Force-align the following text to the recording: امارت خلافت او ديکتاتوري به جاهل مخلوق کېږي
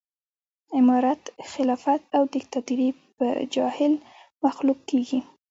امارت 0.77 1.23
خلافت 1.51 2.01
او 2.15 2.23
ديکتاتوري 2.33 2.89
به 3.19 3.27
جاهل 3.55 3.93
مخلوق 4.43 4.79
کېږي 4.89 5.19